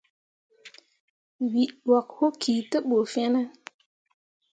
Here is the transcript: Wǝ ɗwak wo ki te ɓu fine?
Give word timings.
Wǝ 1.51 1.63
ɗwak 1.85 2.09
wo 2.17 2.27
ki 2.41 2.53
te 2.69 2.77
ɓu 2.87 2.97
fine? 3.13 3.41